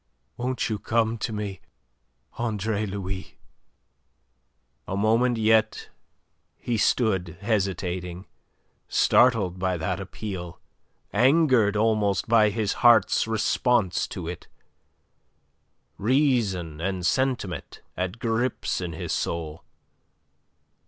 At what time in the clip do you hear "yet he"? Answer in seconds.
5.37-6.75